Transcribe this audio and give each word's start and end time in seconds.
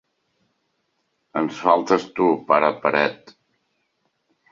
Ens 1.41 1.59
faltes 1.65 2.07
tu, 2.19 2.29
pare 2.53 2.71
paret. 2.87 3.31